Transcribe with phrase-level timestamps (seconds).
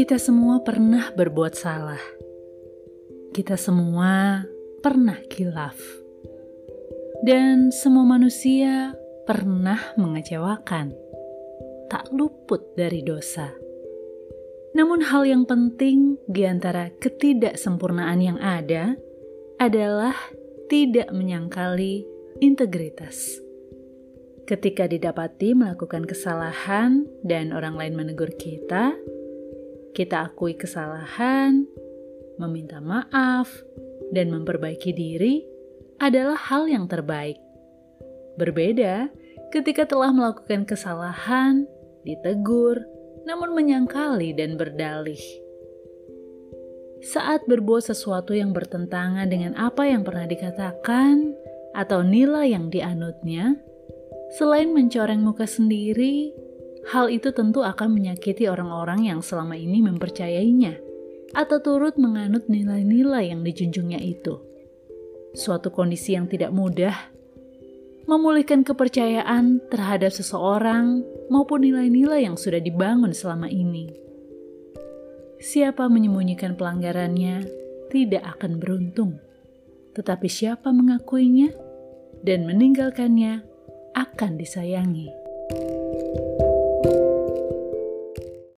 [0.00, 2.00] Kita semua pernah berbuat salah.
[3.30, 4.42] Kita semua
[4.82, 5.76] pernah kilaf.
[7.20, 8.96] Dan semua manusia
[9.28, 10.96] pernah mengecewakan.
[11.86, 13.54] Tak luput dari dosa.
[14.74, 18.98] Namun hal yang penting di antara ketidaksempurnaan yang ada
[19.60, 20.16] adalah
[20.72, 22.02] tidak menyangkali
[22.40, 23.49] integritas.
[24.50, 28.98] Ketika didapati melakukan kesalahan dan orang lain menegur kita,
[29.94, 31.70] kita akui kesalahan,
[32.34, 33.46] meminta maaf,
[34.10, 35.46] dan memperbaiki diri
[36.02, 37.38] adalah hal yang terbaik.
[38.42, 39.14] Berbeda
[39.54, 41.70] ketika telah melakukan kesalahan,
[42.02, 42.82] ditegur,
[43.22, 45.22] namun menyangkali dan berdalih.
[47.06, 51.38] Saat berbuat sesuatu yang bertentangan dengan apa yang pernah dikatakan
[51.70, 53.54] atau nilai yang dianutnya,
[54.38, 56.30] selain mencoreng muka sendiri,
[56.88, 60.80] Hal itu tentu akan menyakiti orang-orang yang selama ini mempercayainya
[61.36, 64.40] atau turut menganut nilai-nilai yang dijunjungnya itu.
[65.36, 66.96] Suatu kondisi yang tidak mudah
[68.08, 73.92] memulihkan kepercayaan terhadap seseorang maupun nilai-nilai yang sudah dibangun selama ini.
[75.38, 77.46] Siapa menyembunyikan pelanggarannya
[77.92, 79.20] tidak akan beruntung,
[79.94, 81.54] tetapi siapa mengakuinya
[82.26, 83.49] dan meninggalkannya
[84.00, 85.12] akan disayangi.